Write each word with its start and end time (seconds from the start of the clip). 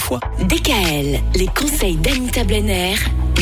fois. 0.00 0.20
DKL, 0.40 1.20
les 1.34 1.46
conseils 1.46 1.96
d'Anita 1.96 2.44
Blenner, 2.44 2.94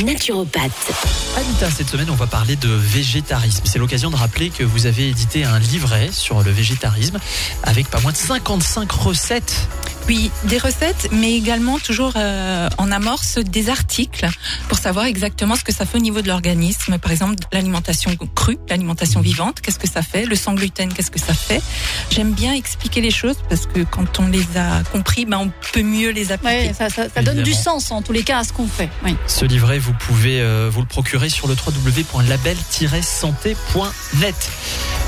naturopathe. 0.05 0.93
Anita, 1.37 1.71
cette 1.71 1.89
semaine, 1.89 2.11
on 2.11 2.15
va 2.15 2.27
parler 2.27 2.57
de 2.57 2.69
végétarisme. 2.69 3.63
C'est 3.65 3.79
l'occasion 3.79 4.11
de 4.11 4.17
rappeler 4.17 4.51
que 4.51 4.65
vous 4.65 4.87
avez 4.87 5.09
édité 5.09 5.45
un 5.45 5.59
livret 5.59 6.11
sur 6.13 6.43
le 6.43 6.51
végétarisme 6.51 7.19
avec 7.63 7.89
pas 7.89 8.01
moins 8.01 8.13
de 8.13 8.17
55 8.17 8.91
recettes 8.93 9.69
oui, 10.09 10.31
des 10.45 10.57
recettes, 10.57 11.09
mais 11.13 11.35
également 11.35 11.79
toujours 11.79 12.15
euh, 12.17 12.71
en 12.79 12.91
amorce 12.91 13.37
des 13.39 13.69
articles 13.69 14.27
pour 14.69 14.79
savoir 14.79 15.05
exactement 15.05 15.55
ce 15.55 15.65
que 15.65 15.73
ça 15.73 15.85
fait 15.85 15.99
au 15.99 16.01
niveau 16.01 16.23
de 16.23 16.29
l'organisme. 16.29 16.97
Par 16.97 17.13
exemple, 17.13 17.35
l'alimentation 17.53 18.17
crue, 18.35 18.57
l'alimentation 18.71 19.21
vivante, 19.21 19.61
qu'est-ce 19.61 19.79
que 19.79 19.87
ça 19.87 20.01
fait? 20.01 20.25
Le 20.25 20.35
sans 20.35 20.55
gluten, 20.55 20.95
qu'est-ce 20.95 21.11
que 21.11 21.21
ça 21.21 21.35
fait? 21.35 21.61
J'aime 22.11 22.33
bien 22.33 22.55
expliquer 22.55 23.03
les 23.03 23.11
choses 23.11 23.37
parce 23.51 23.67
que 23.67 23.81
quand 23.81 24.19
on 24.19 24.29
les 24.29 24.47
a 24.57 24.83
compris, 24.93 25.27
ben, 25.27 25.37
on 25.39 25.53
peut 25.73 25.83
mieux 25.83 26.09
les 26.09 26.33
appliquer. 26.33 26.69
Ouais, 26.69 26.73
ça, 26.73 26.89
ça, 26.89 27.11
ça 27.15 27.23
donne 27.23 27.43
du 27.43 27.53
sens 27.53 27.91
en 27.91 28.01
tous 28.01 28.13
les 28.13 28.23
cas 28.23 28.39
à 28.39 28.45
ce 28.45 28.55
qu'on 28.55 28.67
fait. 28.67 28.89
Oui. 29.05 29.15
Ce 29.27 29.45
livret, 29.45 29.79
vous 29.79 29.93
pouvez 29.93 30.41
euh, 30.41 30.71
vous 30.73 30.81
le 30.81 30.87
procurer 30.87 31.29
sur 31.29 31.49
le 31.49 31.55
www.label-santé.net. 31.55 34.51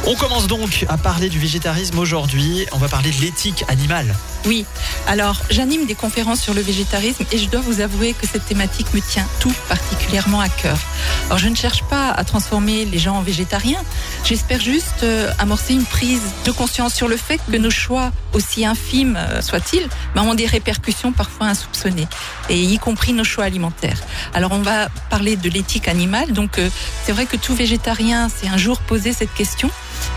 On 0.07 0.15
commence 0.15 0.47
donc 0.47 0.85
à 0.89 0.99
parler 0.99 1.31
du 1.31 1.39
végétarisme 1.39 1.99
aujourd'hui. 1.99 2.67
On 2.73 2.79
va 2.79 2.89
parler 2.89 3.11
de 3.11 3.21
l'éthique 3.21 3.65
animale. 3.69 4.15
Oui, 4.47 4.65
alors 5.07 5.43
j'anime 5.51 5.87
des 5.87 5.95
conférences 5.95 6.41
sur 6.41 6.55
le 6.55 6.61
végétarisme 6.61 7.25
et 7.33 7.39
je 7.39 7.49
dois 7.49 7.61
vous 7.61 7.81
avouer 7.81 8.13
que 8.13 8.27
cette 8.27 8.47
thématique 8.47 8.93
me 8.95 9.01
tient 9.01 9.27
tout 9.41 9.53
particulièrement 9.69 10.41
à 10.41 10.49
cœur. 10.49 10.79
Alors 11.27 11.39
je 11.39 11.49
ne 11.49 11.55
cherche 11.55 11.83
pas 11.85 12.11
à 12.11 12.25
transformer 12.25 12.85
les 12.85 12.99
gens 12.99 13.17
en 13.17 13.23
végétariens, 13.23 13.83
j'espère 14.25 14.61
juste 14.61 15.03
euh, 15.03 15.31
amorcer 15.39 15.75
une 15.75 15.85
prise 15.85 16.23
de 16.45 16.51
conscience 16.51 16.95
sur 16.95 17.09
le 17.09 17.17
fait 17.17 17.41
que 17.51 17.57
nos 17.57 17.71
choix, 17.71 18.13
aussi 18.33 18.65
infimes 18.65 19.17
euh, 19.17 19.41
soient-ils, 19.41 19.89
ben, 20.15 20.23
ont 20.23 20.35
des 20.35 20.47
répercussions 20.47 21.13
parfois 21.13 21.47
insoupçonnées, 21.47 22.09
et 22.49 22.61
y 22.61 22.79
compris 22.79 23.13
nos 23.13 23.25
choix 23.25 23.45
alimentaires. 23.45 24.01
Alors 24.35 24.53
on 24.53 24.63
va 24.63 24.89
parler 25.09 25.37
de 25.37 25.49
l'éthique 25.49 25.89
animale, 25.89 26.33
donc 26.33 26.59
euh, 26.59 26.69
c'est 27.05 27.13
vrai 27.13 27.27
que 27.27 27.37
tout 27.37 27.55
végétarien 27.55 28.29
s'est 28.29 28.49
un 28.49 28.57
jour 28.57 28.81
posé 28.81 29.13
cette 29.13 29.35
question. 29.35 29.71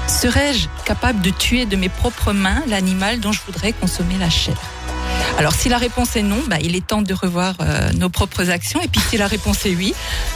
Serais-je 0.07 0.67
capable 0.85 1.21
de 1.21 1.29
tuer 1.29 1.65
de 1.65 1.75
mes 1.75 1.89
propres 1.89 2.33
mains 2.33 2.61
l'animal 2.67 3.19
dont 3.19 3.31
je 3.31 3.41
voudrais 3.45 3.73
consommer 3.73 4.17
la 4.17 4.29
chair? 4.29 4.55
Alors 5.37 5.53
si 5.53 5.69
la 5.69 5.77
réponse 5.77 6.15
est 6.15 6.21
non, 6.21 6.39
bah, 6.47 6.57
il 6.61 6.75
est 6.75 6.85
temps 6.85 7.01
de 7.01 7.13
revoir 7.13 7.55
euh, 7.61 7.91
nos 7.93 8.09
propres 8.09 8.49
actions. 8.49 8.81
Et 8.81 8.87
puis 8.87 9.01
si 9.09 9.17
la 9.17 9.27
réponse 9.27 9.65
est 9.65 9.75
oui, 9.75 9.93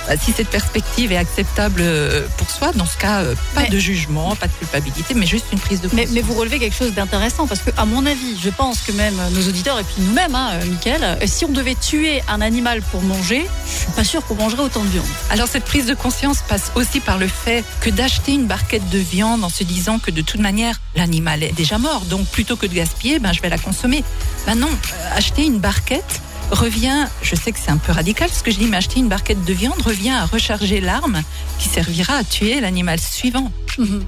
bah, 0.08 0.14
si 0.22 0.32
cette 0.32 0.50
perspective 0.50 1.12
est 1.12 1.18
acceptable 1.18 1.82
euh, 1.82 2.26
pour 2.38 2.50
soi, 2.50 2.72
dans 2.74 2.86
ce 2.86 2.98
cas, 2.98 3.22
euh, 3.22 3.36
pas 3.54 3.62
Mais- 3.64 3.70
de 3.70 3.78
jugement, 3.80 4.36
pas 4.36 4.48
de 4.48 4.54
culpabilité, 4.54 5.14
mais 5.14 5.26
juste 5.26 5.46
une 5.52 5.60
prise 5.60 5.82
de 5.82 5.88
conscience. 5.88 6.10
mais 6.12 6.22
vous 6.22 6.34
relevez 6.34 6.60
quelque 6.60 6.76
chose 6.76 6.94
d'intéressant 6.94 7.48
parce 7.48 7.62
que, 7.62 7.70
à 7.78 7.86
mon 7.86 8.06
avis, 8.06 8.38
je 8.42 8.50
pense 8.50 8.80
que 8.82 8.92
même 8.92 9.16
nos 9.34 9.48
auditeurs 9.48 9.80
et 9.80 9.84
puis 9.84 9.96
nous-mêmes, 10.04 10.36
hein, 10.36 10.52
Mickaël, 10.66 11.04
euh, 11.04 11.16
si 11.28 11.46
on 11.46 11.50
devait 11.52 11.76
tuer 11.76 12.22
un 12.28 12.42
animal 12.42 12.82
pour 12.92 13.02
manger, 13.04 13.46
je 13.66 13.78
suis 13.84 13.92
pas 13.96 14.04
sûr 14.04 14.26
qu'on 14.26 14.36
mangerait 14.36 14.64
autant 14.64 14.84
de 14.84 14.90
viande. 14.90 15.06
Alors 15.30 15.48
cette 15.48 15.66
prise 15.66 15.86
de 15.86 15.94
conscience 15.94 16.40
passe 16.48 16.72
aussi 16.76 17.00
par 17.00 17.18
le 17.18 17.28
fait 17.28 17.64
que 17.82 17.90
d'acheter 17.90 18.34
une 18.34 18.46
barquette 18.48 18.90
de 18.90 18.98
viande 19.00 19.44
en 19.44 19.50
se 19.50 19.64
disant 19.64 20.00
que 20.00 20.12
de 20.12 20.22
toute 20.22 20.40
manière 20.42 20.80
l'animal 20.96 21.44
est 21.44 21.52
déjà 21.54 21.78
mort, 21.78 22.02
donc 22.06 22.26
plutôt 22.28 22.56
que 22.56 22.66
de 22.66 22.74
gaspiller, 22.74 23.20
ben 23.20 23.34
je 23.34 23.42
vais 23.42 23.50
la 23.50 23.58
consommer. 23.58 24.04
Ben 24.46 24.56
non, 24.56 24.70
acheter 25.14 25.46
une 25.46 25.60
barquette 25.60 26.22
revient, 26.52 27.08
je 27.22 27.36
sais 27.36 27.52
que 27.52 27.60
c'est 27.64 27.72
un 27.72 27.78
peu 27.78 27.92
radical 27.92 28.30
ce 28.30 28.42
que 28.42 28.52
je 28.52 28.58
dis, 28.58 28.68
mais 28.68 28.78
acheter 28.78 29.00
une 29.00 29.10
barquette 29.10 29.44
de 29.44 29.54
viande 29.54 29.82
revient 29.82 30.12
à 30.12 30.26
recharger 30.26 30.80
l'arme 30.80 31.22
qui 31.60 31.68
servira 31.68 32.16
à 32.16 32.24
tuer 32.24 32.62
l'animal 32.62 33.00
suivant. 33.00 33.52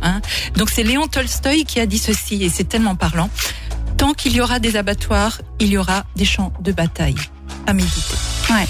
hein. 0.01 0.21
Donc 0.55 0.69
c'est 0.69 0.83
Léon 0.83 1.07
Tolstoï 1.07 1.65
qui 1.65 1.79
a 1.79 1.85
dit 1.85 1.97
ceci 1.97 2.43
et 2.43 2.49
c'est 2.49 2.63
tellement 2.63 2.95
parlant. 2.95 3.29
Tant 3.97 4.13
qu'il 4.13 4.33
y 4.33 4.39
aura 4.41 4.59
des 4.59 4.77
abattoirs, 4.77 5.41
il 5.59 5.67
y 5.67 5.77
aura 5.77 6.05
des 6.15 6.25
champs 6.25 6.53
de 6.61 6.71
bataille. 6.71 7.17
À 7.67 7.73
méditer. 7.73 8.15
Ouais. 8.49 8.67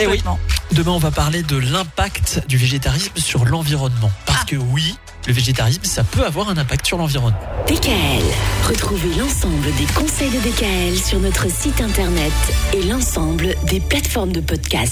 Eh 0.00 0.06
oui. 0.06 0.22
Demain, 0.72 0.92
on 0.92 0.98
va 0.98 1.10
parler 1.10 1.42
de 1.42 1.56
l'impact 1.56 2.42
du 2.46 2.56
végétarisme 2.56 3.16
sur 3.16 3.44
l'environnement. 3.46 4.10
Parce 4.26 4.44
que 4.44 4.56
oui, 4.56 4.96
le 5.26 5.32
végétarisme, 5.32 5.84
ça 5.84 6.04
peut 6.04 6.24
avoir 6.24 6.50
un 6.50 6.58
impact 6.58 6.86
sur 6.86 6.98
l'environnement. 6.98 7.38
DKL, 7.66 8.24
retrouvez 8.68 9.14
l'ensemble 9.14 9.74
des 9.76 9.86
conseils 9.94 10.30
de 10.30 10.38
DKL 10.38 10.96
sur 10.96 11.20
notre 11.20 11.50
site 11.50 11.80
internet 11.80 12.32
et 12.74 12.82
l'ensemble 12.82 13.54
des 13.64 13.80
plateformes 13.80 14.32
de 14.32 14.40
podcast. 14.40 14.86